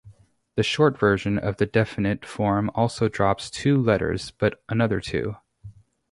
The 0.55 0.63
short 0.63 0.97
version 0.97 1.37
of 1.37 1.57
the 1.57 1.67
definite 1.67 2.25
form 2.25 2.71
also 2.73 3.07
drops 3.07 3.51
two 3.51 3.79
letters, 3.79 4.31
but 4.31 4.63
another 4.67 4.99
two. 4.99 5.35